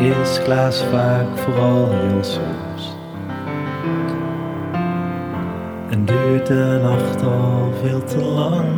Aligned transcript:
is 0.00 0.42
Klaas 0.42 0.84
vaak 0.84 1.38
vooral 1.38 1.90
heel 1.90 2.24
soms. 2.24 2.96
En 5.90 6.04
duurt 6.04 6.46
de 6.46 6.78
nacht 6.82 7.22
al 7.22 7.72
veel 7.82 8.04
te 8.04 8.24
lang. 8.24 8.68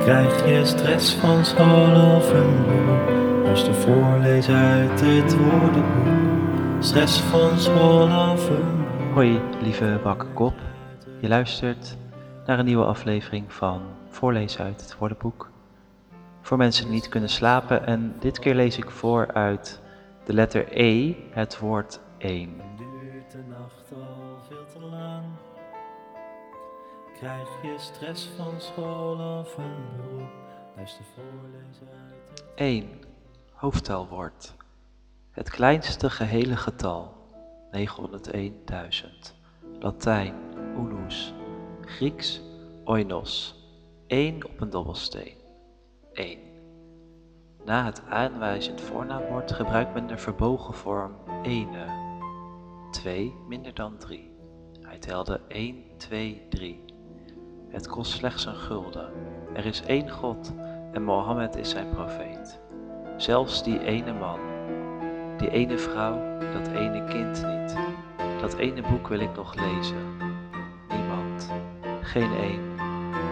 Krijg 0.00 0.48
je 0.48 0.64
stress 0.64 1.14
van 1.14 1.44
school 1.44 2.16
of 2.16 2.32
een 2.32 2.64
boek? 2.64 3.48
Als 3.48 3.64
de 3.64 3.74
voorlees 3.74 4.48
uit 4.48 5.00
het 5.00 5.36
woordenboek. 5.36 6.82
Stress 6.82 7.20
van 7.20 7.58
school 7.58 8.32
of 8.32 8.48
een. 8.48 8.84
Hoi, 9.12 9.40
lieve 9.62 10.00
bakkenkop. 10.02 10.54
Je 11.20 11.28
luistert 11.28 11.96
naar 12.46 12.58
een 12.58 12.64
nieuwe 12.64 12.84
aflevering 12.84 13.52
van 13.52 13.80
Voorlees 14.10 14.58
uit 14.58 14.80
het 14.80 14.96
woordenboek. 14.98 15.49
Voor 16.40 16.56
mensen 16.56 16.84
die 16.84 16.94
niet 16.94 17.08
kunnen 17.08 17.30
slapen 17.30 17.86
en 17.86 18.16
dit 18.18 18.38
keer 18.38 18.54
lees 18.54 18.78
ik 18.78 18.90
voor 18.90 19.32
uit 19.32 19.80
de 20.24 20.32
letter 20.32 20.66
E, 20.70 21.14
het 21.30 21.58
woord 21.58 22.00
één. 22.18 22.60
Duurt 22.76 23.30
de 23.30 23.42
nacht 23.48 23.92
al 23.92 24.38
veel 24.48 24.64
te 24.72 24.80
lang? 24.86 25.24
Krijg 27.14 27.48
je 27.62 27.74
stress 27.78 28.28
van 28.36 28.60
school 28.60 29.38
of 29.40 29.56
een 29.56 29.74
beroep? 29.96 30.30
Luister 30.76 31.04
voorlezen 31.14 31.88
uit 32.08 32.14
het 32.30 32.44
1. 32.54 32.88
Hoofdtelwoord. 33.52 34.54
Het 35.30 35.50
kleinste 35.50 36.10
gehele 36.10 36.56
getal. 36.56 37.14
901.000. 37.72 39.08
Latijn. 39.78 40.34
Unus. 40.76 41.34
Grieks. 41.80 42.40
Oinos. 42.84 43.54
1 44.06 44.44
op 44.44 44.60
een 44.60 44.70
dobbelsteen. 44.70 45.36
1. 46.20 46.38
Na 47.64 47.84
het 47.84 48.02
aanwijzend 48.08 48.80
voornaamwoord 48.80 49.52
gebruikt 49.52 49.94
men 49.94 50.06
de 50.06 50.16
verbogen 50.16 50.74
vorm 50.74 51.12
ene. 51.42 51.86
2 52.90 53.34
minder 53.48 53.74
dan 53.74 53.96
3. 53.96 54.30
Hij 54.80 54.98
telde 54.98 55.40
1, 55.48 55.84
2, 55.96 56.46
3. 56.48 56.84
Het 57.68 57.86
kost 57.88 58.12
slechts 58.12 58.46
een 58.46 58.54
gulden. 58.54 59.10
Er 59.52 59.66
is 59.66 59.82
één 59.82 60.10
God 60.10 60.52
en 60.92 61.02
Mohammed 61.02 61.56
is 61.56 61.70
zijn 61.70 61.90
profeet. 61.90 62.60
Zelfs 63.16 63.62
die 63.62 63.80
ene 63.80 64.12
man, 64.12 64.40
die 65.36 65.50
ene 65.50 65.78
vrouw, 65.78 66.38
dat 66.52 66.68
ene 66.68 67.04
kind 67.04 67.46
niet. 67.46 67.76
Dat 68.40 68.54
ene 68.54 68.82
boek 68.90 69.08
wil 69.08 69.20
ik 69.20 69.34
nog 69.34 69.54
lezen. 69.54 70.16
Niemand. 70.88 71.52
Geen 72.00 72.32
één. 72.32 72.78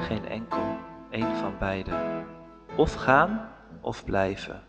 Geen 0.02 0.28
enkel. 0.28 0.76
Eén 1.10 1.36
van 1.36 1.52
beiden. 1.58 2.36
Of 2.78 2.94
gaan 2.94 3.48
of 3.80 4.04
blijven. 4.04 4.62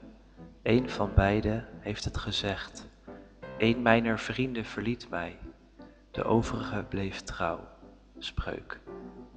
Eén 0.64 0.90
van 0.90 1.12
beiden 1.16 1.68
heeft 1.80 2.04
het 2.04 2.18
gezegd. 2.18 2.90
Een 3.58 3.82
mijner 3.82 4.20
vrienden 4.20 4.66
verliet 4.66 5.10
mij. 5.10 5.38
De 6.12 6.24
overige 6.24 6.86
bleef 6.90 7.22
trouw. 7.22 7.60
Spreuk. 8.18 8.80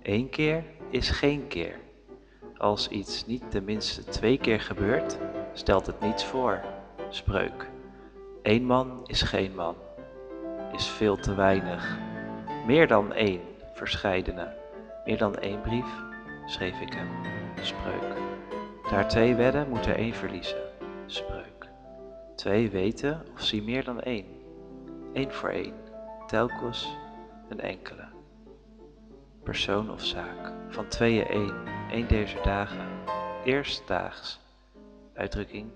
Eén 0.03 0.29
keer 0.31 0.65
is 0.91 1.11
geen 1.11 1.49
keer. 1.49 1.81
Als 2.57 2.89
iets 2.89 3.27
niet 3.27 3.51
tenminste 3.51 4.05
twee 4.05 4.39
keer 4.39 4.61
gebeurt, 4.61 5.19
stelt 5.53 5.87
het 5.87 6.01
niets 6.01 6.25
voor. 6.25 6.61
Spreuk. 7.09 7.71
Eén 8.43 8.65
man 8.65 9.01
is 9.07 9.23
geen 9.23 9.55
man. 9.55 9.77
Is 10.73 10.87
veel 10.87 11.17
te 11.17 11.35
weinig. 11.35 11.99
Meer 12.67 12.87
dan 12.87 13.13
één, 13.13 13.41
verscheidene. 13.75 14.55
Meer 15.05 15.19
dan 15.19 15.37
één 15.37 15.61
brief, 15.61 16.03
schreef 16.47 16.81
ik 16.81 16.93
hem. 16.93 17.09
Spreuk. 17.61 18.32
Daar 18.93 19.09
twee 19.09 19.35
wedden, 19.35 19.69
moet 19.69 19.87
er 19.87 19.97
één 19.97 20.15
verliezen. 20.15 20.59
Spreuk. 21.07 21.69
Twee 22.37 22.71
weten 22.71 23.23
of 23.35 23.41
zie 23.41 23.63
meer 23.63 23.85
dan 23.85 24.01
één. 24.01 24.27
Eén 25.13 25.33
voor 25.33 25.49
één, 25.49 25.75
telkens 26.27 26.97
een 27.49 27.61
enkele. 27.61 28.05
Persoon 29.43 29.91
of 29.91 30.05
zaak. 30.05 30.53
Van 30.69 30.89
tweeën 30.89 31.27
één, 31.27 31.55
één 31.91 32.09
deze 32.09 32.39
dagen. 32.43 32.89
Eerstdaags. 33.45 34.41
Uitdrukking. 35.15 35.71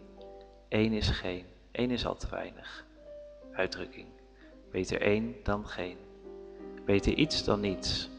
één 0.68 0.92
is 0.92 1.08
geen, 1.08 1.44
één 1.72 1.90
is 1.90 2.06
al 2.06 2.16
te 2.16 2.28
weinig. 2.30 2.86
Uitdrukking. 3.52 4.08
Beter 4.70 5.00
één 5.00 5.34
dan 5.42 5.66
geen. 5.66 5.96
Beter 6.84 7.12
iets 7.12 7.44
dan 7.44 7.60
niets. 7.60 8.10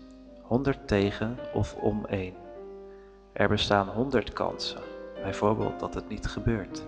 Honderd 0.41 0.87
tegen 0.87 1.37
of 1.53 1.75
om 1.75 2.05
één. 2.05 2.46
Er 3.37 3.47
bestaan 3.47 3.87
honderd 3.87 4.33
kansen, 4.33 4.81
bijvoorbeeld 5.21 5.79
dat 5.79 5.93
het 5.93 6.09
niet 6.09 6.25
gebeurt. 6.25 6.85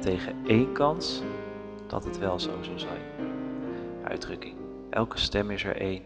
Tegen 0.00 0.36
één 0.46 0.72
kans 0.72 1.22
dat 1.86 2.04
het 2.04 2.18
wel 2.18 2.40
zo 2.40 2.62
zou 2.62 2.78
zijn. 2.78 3.02
Uitdrukking. 4.04 4.56
Elke 4.90 5.18
stem 5.18 5.50
is 5.50 5.64
er 5.64 5.76
één. 5.76 6.02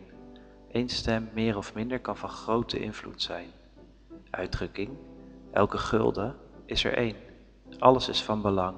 Eén 0.72 0.88
stem 0.88 1.28
meer 1.34 1.56
of 1.56 1.74
minder 1.74 2.00
kan 2.00 2.16
van 2.16 2.28
grote 2.28 2.78
invloed 2.80 3.22
zijn. 3.22 3.46
Uitdrukking. 4.30 4.90
Elke 5.52 5.78
gulden 5.78 6.36
is 6.64 6.84
er 6.84 6.94
één. 6.94 7.16
Alles 7.78 8.08
is 8.08 8.22
van 8.22 8.42
belang. 8.42 8.76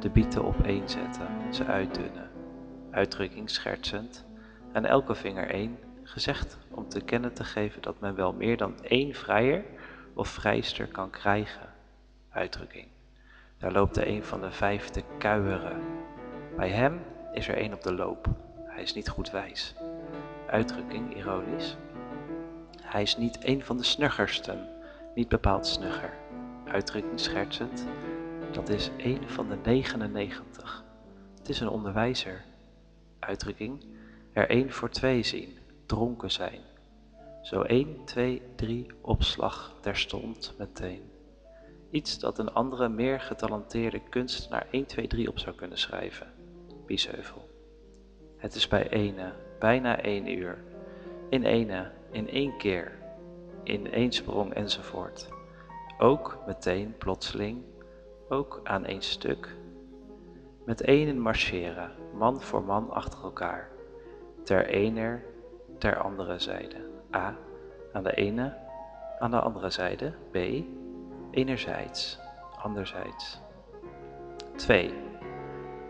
De 0.00 0.10
bieten 0.10 0.44
opeenzetten, 0.44 1.28
ze 1.50 1.64
uitdunnen. 1.64 2.30
Uitdrukking 2.90 3.50
schertsend. 3.50 4.24
Aan 4.72 4.84
elke 4.84 5.14
vinger 5.14 5.50
één, 5.50 5.78
gezegd 6.02 6.58
om 6.70 6.88
te 6.88 7.00
kennen 7.00 7.34
te 7.34 7.44
geven 7.44 7.82
dat 7.82 8.00
men 8.00 8.14
wel 8.14 8.32
meer 8.32 8.56
dan 8.56 8.74
één 8.82 9.14
vrijer 9.14 9.64
of 10.18 10.28
vrijster 10.28 10.86
kan 10.86 11.10
krijgen. 11.10 11.68
Uitdrukking. 12.30 12.86
Daar 13.58 13.72
loopt 13.72 13.94
de 13.94 14.08
een 14.08 14.24
van 14.24 14.40
de 14.40 14.50
vijf 14.50 14.88
te 14.88 15.02
kuieren. 15.18 15.82
Bij 16.56 16.68
hem 16.68 17.00
is 17.32 17.48
er 17.48 17.56
één 17.56 17.72
op 17.72 17.82
de 17.82 17.92
loop. 17.94 18.26
Hij 18.64 18.82
is 18.82 18.94
niet 18.94 19.08
goed 19.08 19.30
wijs. 19.30 19.74
Uitdrukking 20.46 21.16
ironisch. 21.16 21.76
Hij 22.82 23.02
is 23.02 23.16
niet 23.16 23.38
een 23.44 23.64
van 23.64 23.76
de 23.76 23.82
snuggersten, 23.82 24.68
niet 25.14 25.28
bepaald 25.28 25.66
snugger. 25.66 26.12
Uitdrukking 26.64 27.20
schertsend. 27.20 27.86
Dat 28.52 28.68
is 28.68 28.90
één 28.96 29.28
van 29.28 29.48
de 29.48 29.56
99. 29.62 30.84
Het 31.38 31.48
is 31.48 31.60
een 31.60 31.68
onderwijzer. 31.68 32.44
Uitdrukking. 33.18 33.84
Er 34.32 34.48
één 34.48 34.70
voor 34.70 34.90
twee 34.90 35.22
zien, 35.22 35.58
dronken 35.86 36.30
zijn. 36.30 36.60
Zo 37.48 37.62
1, 37.62 38.04
2, 38.04 38.42
3 38.56 38.86
opslag 39.00 39.74
terstond 39.80 40.54
meteen. 40.58 41.10
Iets 41.90 42.18
dat 42.18 42.38
een 42.38 42.52
andere, 42.52 42.88
meer 42.88 43.20
getalenteerde 43.20 44.00
kunstenaar 44.08 44.66
1, 44.70 44.86
2, 44.86 45.06
3 45.06 45.28
op 45.28 45.38
zou 45.38 45.56
kunnen 45.56 45.78
schrijven. 45.78 46.26
Biesheuvel. 46.86 47.48
Het 48.36 48.54
is 48.54 48.68
bij 48.68 48.88
ene, 48.88 49.32
bijna 49.58 50.00
één 50.00 50.38
uur. 50.38 50.64
In 51.30 51.44
ene, 51.44 51.90
in 52.10 52.28
één 52.28 52.56
keer. 52.56 52.98
In 53.62 53.92
één 53.92 54.12
sprong 54.12 54.54
enzovoort. 54.54 55.28
Ook 55.98 56.38
meteen, 56.46 56.94
plotseling. 56.98 57.62
Ook 58.28 58.60
aan 58.64 58.84
één 58.84 59.02
stuk. 59.02 59.56
Met 60.64 60.80
één 60.80 61.20
marcheren, 61.20 61.90
man 62.14 62.42
voor 62.42 62.62
man 62.62 62.90
achter 62.90 63.22
elkaar. 63.22 63.70
Ter 64.44 64.66
eener, 64.66 65.24
ter 65.78 65.98
andere 65.98 66.38
zijde. 66.38 66.97
A. 67.14 67.34
Aan 67.92 68.02
de 68.02 68.14
ene, 68.14 68.56
aan 69.18 69.30
de 69.30 69.40
andere 69.40 69.70
zijde. 69.70 70.12
B. 70.30 70.36
Enerzijds, 71.30 72.18
anderzijds. 72.62 73.40
2. 74.56 74.94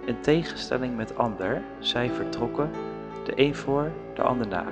In 0.07 0.21
tegenstelling 0.21 0.97
met 0.97 1.17
ander, 1.17 1.63
zij 1.79 2.11
vertrokken, 2.11 2.71
de 3.25 3.33
een 3.35 3.55
voor, 3.55 3.93
de 4.15 4.23
ander 4.23 4.49
na. 4.49 4.65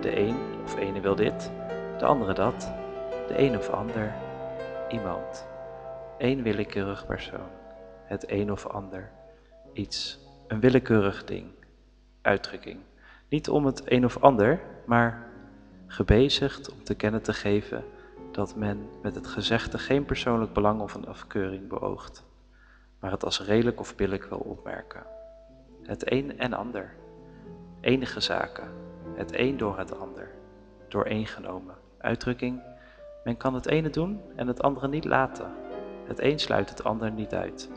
De 0.00 0.18
een 0.18 0.36
of 0.64 0.76
ene 0.76 1.00
wil 1.00 1.14
dit, 1.14 1.50
de 1.98 2.04
andere 2.04 2.32
dat, 2.32 2.72
de 3.28 3.38
een 3.38 3.56
of 3.56 3.68
ander, 3.68 4.14
iemand. 4.88 5.48
Eén 6.18 6.42
willekeurig 6.42 7.06
persoon, 7.06 7.48
het 8.04 8.30
een 8.30 8.52
of 8.52 8.66
ander, 8.66 9.10
iets, 9.72 10.18
een 10.46 10.60
willekeurig 10.60 11.24
ding, 11.24 11.50
uitdrukking. 12.22 12.80
Niet 13.28 13.48
om 13.48 13.66
het 13.66 13.82
een 13.84 14.04
of 14.04 14.18
ander, 14.22 14.60
maar 14.84 15.29
gebezigd 15.90 16.72
om 16.72 16.84
te 16.84 16.94
kennen 16.94 17.22
te 17.22 17.32
geven 17.32 17.84
dat 18.30 18.56
men 18.56 18.88
met 19.02 19.14
het 19.14 19.26
gezegde 19.26 19.78
geen 19.78 20.04
persoonlijk 20.04 20.52
belang 20.52 20.80
of 20.80 20.94
een 20.94 21.06
afkeuring 21.06 21.68
beoogt, 21.68 22.24
maar 23.00 23.10
het 23.10 23.24
als 23.24 23.40
redelijk 23.40 23.80
of 23.80 23.96
billijk 23.96 24.24
wil 24.24 24.38
opmerken. 24.38 25.02
Het 25.82 26.12
een 26.12 26.38
en 26.38 26.52
ander. 26.52 26.94
Enige 27.80 28.20
zaken. 28.20 28.68
Het 29.14 29.38
een 29.38 29.56
door 29.56 29.78
het 29.78 29.98
ander. 29.98 30.30
Dooreengenomen. 30.88 31.74
Uitdrukking. 31.98 32.62
Men 33.24 33.36
kan 33.36 33.54
het 33.54 33.66
ene 33.66 33.90
doen 33.90 34.20
en 34.36 34.46
het 34.46 34.62
andere 34.62 34.88
niet 34.88 35.04
laten. 35.04 35.50
Het 36.06 36.20
een 36.20 36.38
sluit 36.38 36.68
het 36.68 36.84
ander 36.84 37.10
niet 37.10 37.34
uit. 37.34 37.70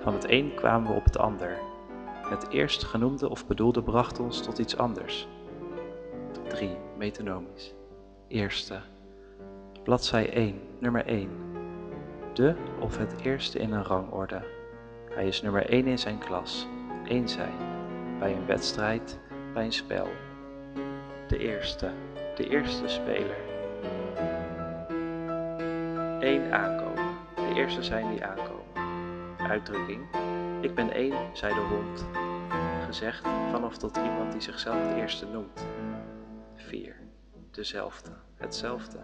Van 0.00 0.14
het 0.14 0.30
een 0.30 0.54
kwamen 0.54 0.90
we 0.90 0.96
op 0.96 1.04
het 1.04 1.18
ander. 1.18 1.58
Het 2.28 2.48
eerst 2.48 2.84
genoemde 2.84 3.28
of 3.28 3.46
bedoelde 3.46 3.82
bracht 3.82 4.20
ons 4.20 4.42
tot 4.42 4.58
iets 4.58 4.76
anders. 4.76 5.28
3. 6.54 6.76
Metonomisch. 6.96 7.74
Eerste. 8.28 8.80
Bladzij 9.82 10.32
1, 10.32 10.60
nummer 10.78 11.06
1. 11.06 11.28
De 12.32 12.54
of 12.80 12.98
het 12.98 13.14
eerste 13.22 13.58
in 13.58 13.72
een 13.72 13.84
rangorde. 13.84 14.42
Hij 15.10 15.26
is 15.26 15.42
nummer 15.42 15.68
1 15.68 15.86
in 15.86 15.98
zijn 15.98 16.18
klas. 16.18 16.66
Eén 17.04 17.28
zijn. 17.28 17.54
Bij 18.18 18.32
een 18.32 18.46
wedstrijd, 18.46 19.18
bij 19.54 19.64
een 19.64 19.72
spel. 19.72 20.08
De 21.28 21.38
eerste, 21.38 21.90
de 22.36 22.48
eerste 22.48 22.88
speler. 22.88 23.36
Eén 26.20 26.52
aankomen. 26.52 27.14
De 27.34 27.52
eerste 27.54 27.82
zijn 27.82 28.10
die 28.10 28.24
aankomen. 28.24 28.62
Uitdrukking. 29.38 30.00
Ik 30.60 30.74
ben 30.74 30.92
één, 30.92 31.14
zei 31.32 31.54
de 31.54 31.60
hond. 31.60 32.06
Gezegd 32.86 33.26
vanaf 33.50 33.76
tot 33.76 33.96
iemand 33.96 34.32
die 34.32 34.40
zichzelf 34.40 34.88
het 34.88 34.96
eerste 34.96 35.26
noemt. 35.26 35.73
4. 37.54 37.62
Dezelfde, 37.62 38.10
hetzelfde. 38.36 38.98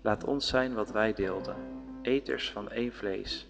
Laat 0.00 0.24
ons 0.24 0.48
zijn 0.48 0.74
wat 0.74 0.90
wij 0.90 1.12
deelden, 1.12 1.56
eters 2.02 2.50
van 2.50 2.70
één 2.70 2.92
vlees, 2.92 3.46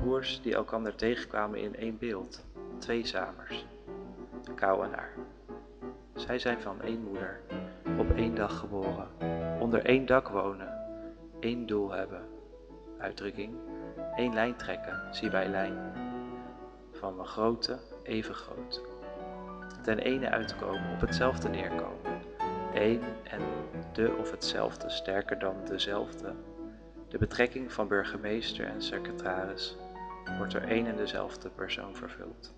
broers 0.00 0.42
die 0.42 0.54
elkander 0.54 0.94
tegenkwamen 0.94 1.60
in 1.60 1.76
één 1.76 1.98
beeld, 1.98 2.44
tweezamers. 2.78 3.66
Kou 4.54 4.84
en 4.84 4.92
haar. 4.92 5.12
Zij 6.14 6.38
zijn 6.38 6.60
van 6.60 6.82
één 6.82 7.02
moeder, 7.02 7.40
op 7.98 8.10
één 8.10 8.34
dag 8.34 8.58
geboren, 8.58 9.08
onder 9.60 9.84
één 9.84 10.06
dak 10.06 10.28
wonen, 10.28 10.78
één 11.40 11.66
doel 11.66 11.90
hebben. 11.90 12.22
Uitdrukking, 12.98 13.54
één 14.16 14.34
lijn 14.34 14.56
trekken, 14.56 15.14
zie 15.14 15.30
bij 15.30 15.48
lijn. 15.48 15.92
Van 16.92 17.18
een 17.18 17.26
grote, 17.26 17.78
even 18.02 18.34
groot. 18.34 18.80
Ten 19.82 19.98
ene 19.98 20.30
uitkomen, 20.30 20.92
op 20.94 21.00
hetzelfde 21.00 21.48
neerkomen. 21.48 22.09
Eén 22.74 23.02
en 23.24 23.40
de 23.92 24.16
of 24.18 24.30
hetzelfde, 24.30 24.90
sterker 24.90 25.38
dan 25.38 25.64
dezelfde. 25.64 26.34
De 27.08 27.18
betrekking 27.18 27.72
van 27.72 27.88
burgemeester 27.88 28.66
en 28.66 28.82
secretaris 28.82 29.76
wordt 30.36 30.52
door 30.52 30.60
één 30.60 30.86
en 30.86 30.96
dezelfde 30.96 31.48
persoon 31.48 31.96
vervuld. 31.96 32.54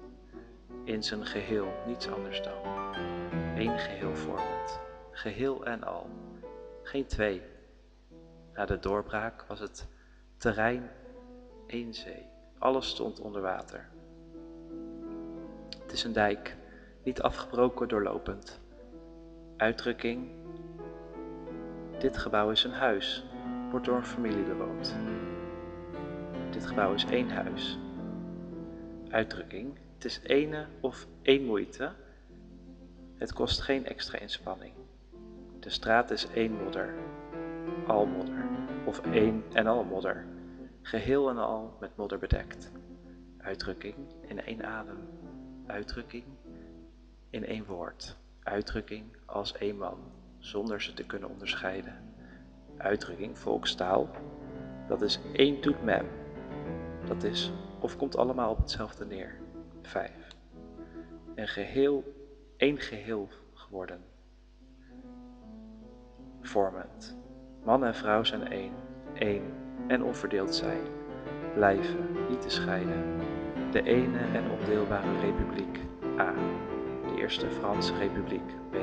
In 0.85 1.03
zijn 1.03 1.27
geheel, 1.27 1.73
niets 1.87 2.09
anders 2.09 2.43
dan. 2.43 2.95
Eén 3.57 3.79
geheel 3.79 4.17
vormend, 4.17 4.81
geheel 5.11 5.65
en 5.65 5.85
al. 5.85 6.11
Geen 6.83 7.07
twee. 7.07 7.43
Na 8.53 8.65
de 8.65 8.79
doorbraak 8.79 9.45
was 9.47 9.61
het 9.61 9.89
terrein 10.37 10.91
één 11.67 11.95
zee. 11.95 12.27
Alles 12.59 12.89
stond 12.89 13.21
onder 13.21 13.43
water. 13.43 13.89
Het 15.83 15.93
is 15.93 16.05
een 16.05 16.13
dijk, 16.13 16.57
niet 17.03 17.23
afgebroken 17.23 17.89
doorlopend. 17.89 18.62
Uitdrukking. 19.63 20.29
Dit 21.99 22.19
gebouw 22.19 22.51
is 22.51 22.65
een 22.65 22.73
huis, 22.73 23.25
wordt 23.71 23.87
door 23.87 23.97
een 23.97 24.05
familie 24.05 24.45
bewoond. 24.45 24.97
Dit 26.51 26.67
gebouw 26.67 26.95
is 26.95 27.05
één 27.05 27.31
huis. 27.31 27.79
Uitdrukking. 29.11 29.79
Het 29.95 30.05
is 30.05 30.21
ene 30.23 30.67
of 30.81 31.07
één 31.23 31.45
moeite. 31.45 31.93
Het 33.15 33.33
kost 33.33 33.61
geen 33.61 33.87
extra 33.87 34.19
inspanning. 34.19 34.73
De 35.61 35.71
straat 35.71 36.11
is 36.11 36.29
één 36.31 36.53
modder. 36.53 36.95
Al 37.87 38.07
modder. 38.07 38.45
Of 38.85 39.01
één 39.01 39.45
en 39.53 39.67
al 39.67 39.85
modder. 39.85 40.27
Geheel 40.81 41.31
en 41.31 41.39
al 41.39 41.77
met 41.81 41.97
modder 41.97 42.19
bedekt. 42.19 42.73
Uitdrukking 43.39 43.97
in 44.27 44.41
één 44.41 44.65
adem. 44.65 44.99
Uitdrukking 45.67 46.25
in 47.31 47.47
één 47.47 47.65
woord. 47.65 48.21
Uitdrukking 48.43 49.17
als 49.27 49.57
één 49.57 49.77
man, 49.77 49.99
zonder 50.39 50.83
ze 50.83 50.95
te 50.95 51.07
kunnen 51.07 51.29
onderscheiden. 51.29 52.15
Uitdrukking 52.77 53.39
volkstaal. 53.39 54.11
Dat 54.89 55.03
is 55.03 55.21
één 55.33 55.61
doet 55.61 55.85
mem. 55.85 56.07
Dat 57.07 57.23
is 57.23 57.53
of 57.81 57.97
komt 57.97 58.17
allemaal 58.17 58.51
op 58.51 58.59
hetzelfde 58.59 59.05
neer. 59.05 59.35
5. 59.83 60.11
Een 61.35 61.49
geheel, 61.49 62.05
één 62.57 62.79
geheel 62.79 63.29
geworden. 63.55 64.05
Vormend. 66.41 67.17
Man 67.65 67.85
en 67.85 67.95
vrouw 67.95 68.25
zijn 68.25 68.49
één, 68.49 68.73
één 69.15 69.43
en 69.87 70.03
onverdeeld 70.03 70.55
zijn. 70.55 70.83
Blijven, 71.55 72.29
niet 72.29 72.41
te 72.41 72.51
scheiden. 72.51 73.21
De 73.71 73.83
ene 73.83 74.19
en 74.19 74.51
ondeelbare 74.51 75.21
republiek. 75.21 75.79
A. 76.19 76.35
Eerste 77.23 77.51
Franse 77.51 77.95
Republiek. 77.99 78.47
B. 78.71 78.75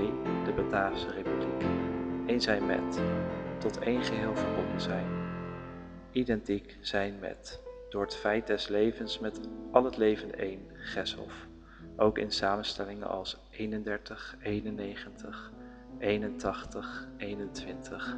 De 0.46 0.54
Bataafse 0.56 1.10
Republiek. 1.10 1.70
Eén 2.26 2.42
zijn 2.42 2.66
met. 2.66 3.02
Tot 3.58 3.80
één 3.80 4.04
geheel 4.04 4.36
verbonden 4.36 4.82
zijn. 4.82 5.06
Identiek 6.12 6.78
zijn 6.82 7.20
met 7.20 7.62
door 7.90 8.02
het 8.02 8.16
feit 8.16 8.48
des 8.48 8.68
levens 8.68 9.20
met 9.20 9.40
al 9.72 9.84
het 9.84 9.98
leven 9.98 10.38
één, 10.38 10.60
Geshof. 10.74 11.48
Ook 11.96 12.18
in 12.18 12.32
samenstellingen 12.32 13.08
als 13.08 13.38
31, 13.52 14.36
91, 14.42 15.52
81, 15.98 17.08
21, 17.18 18.18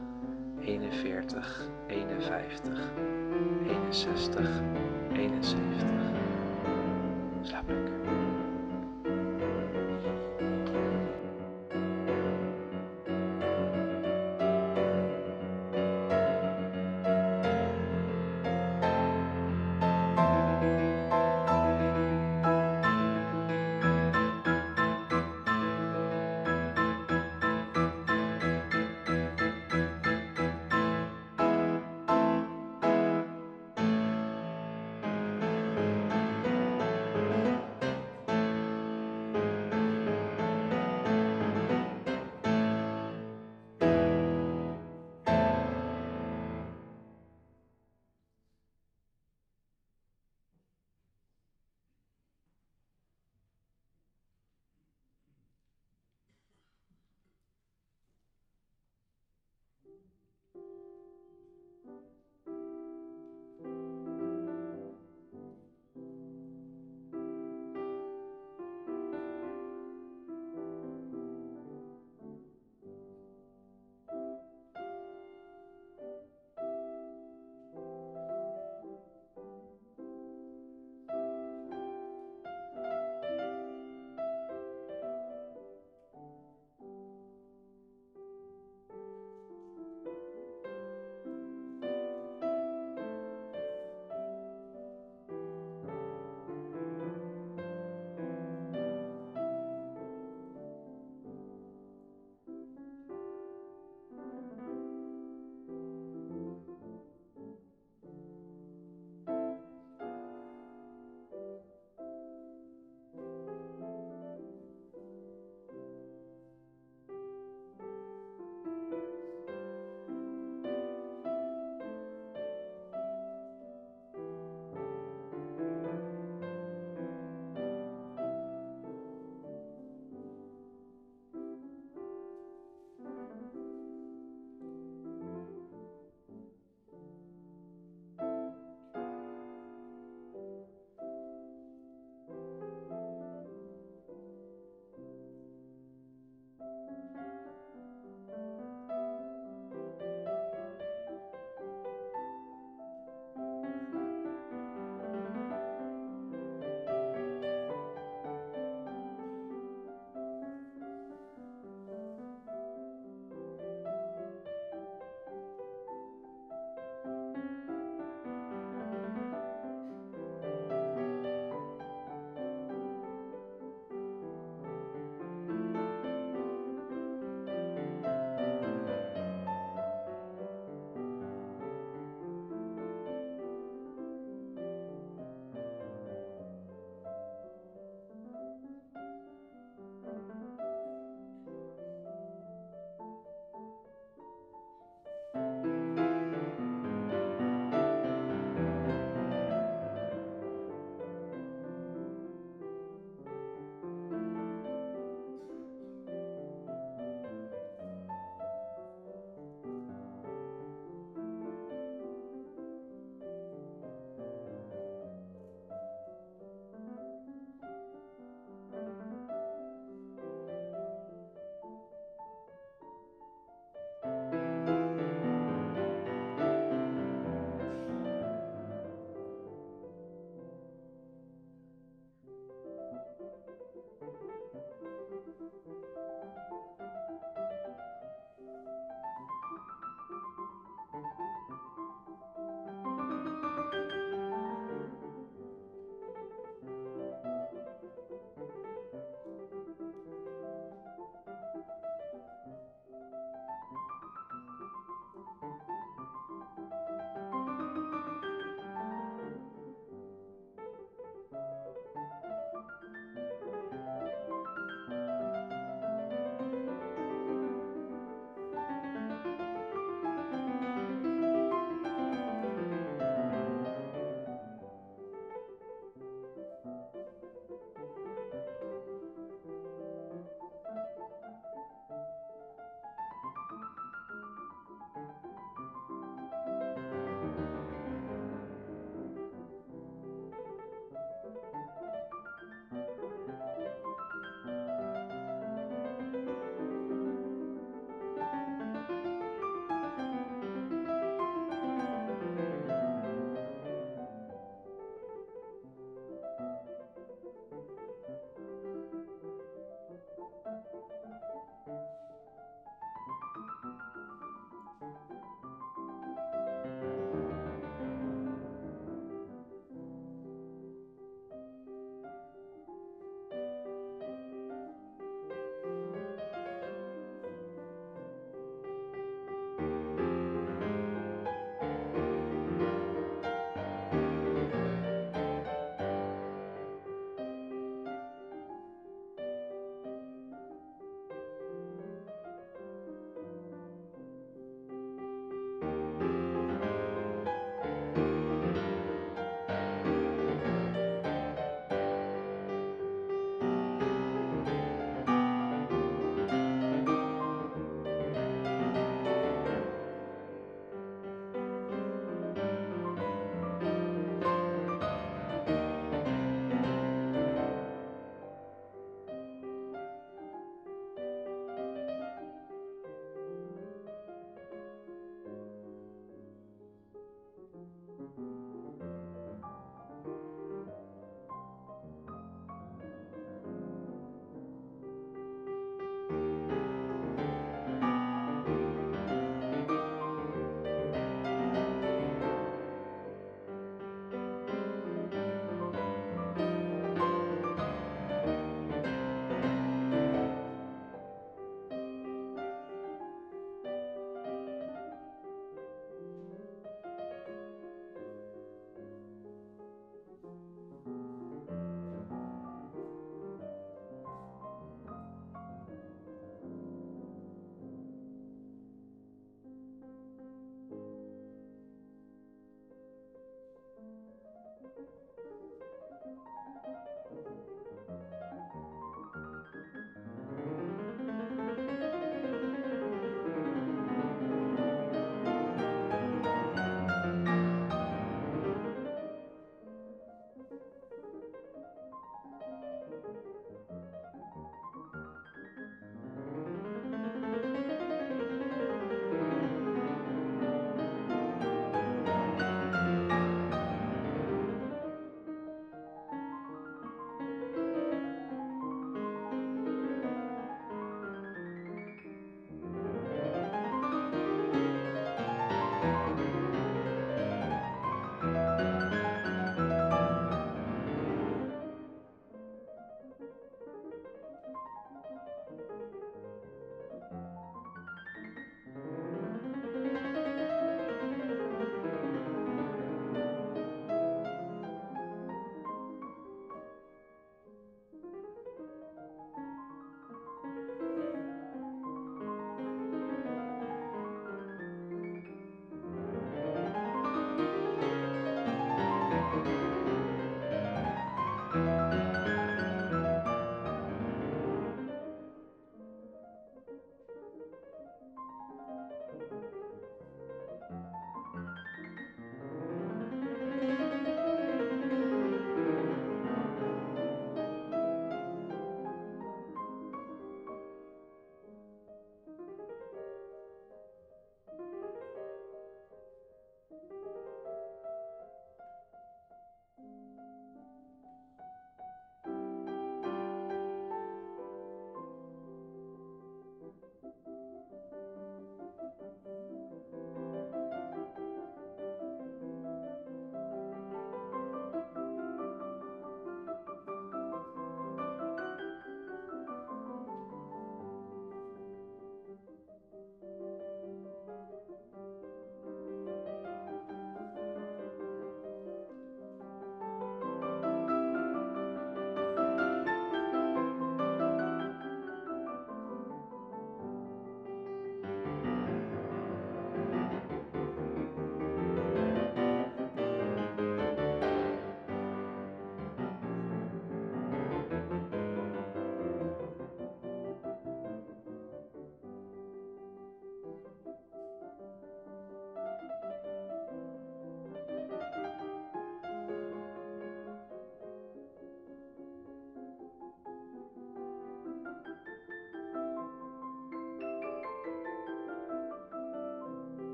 41, 0.60 1.70
51, 1.88 2.92
61, 3.68 4.62
71. 5.14 5.92
Slaap 7.42 7.68
lekker. 7.68 8.21